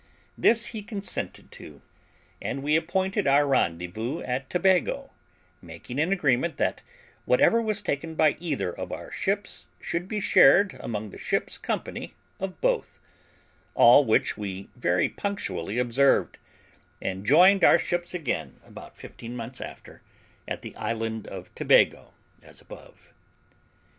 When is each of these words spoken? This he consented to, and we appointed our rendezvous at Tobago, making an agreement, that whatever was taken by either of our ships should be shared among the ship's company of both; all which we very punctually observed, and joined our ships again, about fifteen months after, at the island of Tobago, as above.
This 0.35 0.65
he 0.73 0.81
consented 0.81 1.51
to, 1.51 1.79
and 2.41 2.63
we 2.63 2.75
appointed 2.75 3.27
our 3.27 3.45
rendezvous 3.45 4.21
at 4.21 4.49
Tobago, 4.49 5.11
making 5.61 5.99
an 5.99 6.11
agreement, 6.11 6.57
that 6.57 6.81
whatever 7.25 7.61
was 7.61 7.83
taken 7.83 8.15
by 8.15 8.35
either 8.39 8.75
of 8.75 8.91
our 8.91 9.11
ships 9.11 9.67
should 9.79 10.07
be 10.07 10.19
shared 10.19 10.75
among 10.79 11.11
the 11.11 11.19
ship's 11.19 11.59
company 11.59 12.15
of 12.39 12.59
both; 12.61 12.99
all 13.75 14.03
which 14.03 14.35
we 14.35 14.69
very 14.75 15.07
punctually 15.07 15.77
observed, 15.77 16.39
and 16.99 17.23
joined 17.23 17.63
our 17.63 17.77
ships 17.77 18.15
again, 18.15 18.59
about 18.65 18.97
fifteen 18.97 19.35
months 19.35 19.61
after, 19.61 20.01
at 20.47 20.63
the 20.63 20.75
island 20.77 21.27
of 21.27 21.53
Tobago, 21.53 22.11
as 22.41 22.59
above. 22.59 23.09